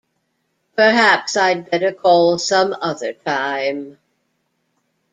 Perhaps 0.75 1.37
I'd 1.37 1.69
better 1.69 1.91
call 1.91 2.39
some 2.39 2.75
other 2.81 3.13
time. 3.13 3.99